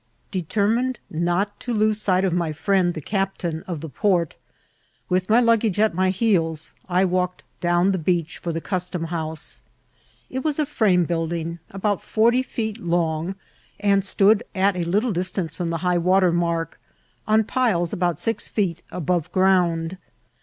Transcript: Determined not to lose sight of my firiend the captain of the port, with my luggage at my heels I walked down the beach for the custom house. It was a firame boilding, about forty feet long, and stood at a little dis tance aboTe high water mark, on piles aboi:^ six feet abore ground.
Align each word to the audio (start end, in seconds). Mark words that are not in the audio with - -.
Determined 0.31 0.99
not 1.11 1.59
to 1.59 1.71
lose 1.75 2.01
sight 2.01 2.25
of 2.25 2.33
my 2.33 2.51
firiend 2.51 2.95
the 2.95 3.01
captain 3.01 3.61
of 3.67 3.81
the 3.81 3.87
port, 3.89 4.35
with 5.09 5.29
my 5.29 5.39
luggage 5.39 5.79
at 5.79 5.93
my 5.93 6.09
heels 6.09 6.73
I 6.89 7.05
walked 7.05 7.43
down 7.59 7.91
the 7.91 7.99
beach 7.99 8.39
for 8.39 8.51
the 8.51 8.61
custom 8.61 9.03
house. 9.13 9.61
It 10.27 10.43
was 10.43 10.57
a 10.57 10.65
firame 10.65 11.05
boilding, 11.05 11.59
about 11.69 12.01
forty 12.01 12.41
feet 12.41 12.79
long, 12.79 13.35
and 13.79 14.03
stood 14.03 14.41
at 14.55 14.75
a 14.75 14.81
little 14.81 15.11
dis 15.11 15.29
tance 15.29 15.57
aboTe 15.57 15.79
high 15.81 15.99
water 15.99 16.31
mark, 16.31 16.79
on 17.27 17.43
piles 17.43 17.93
aboi:^ 17.93 18.17
six 18.17 18.47
feet 18.47 18.81
abore 18.91 19.25
ground. 19.31 19.99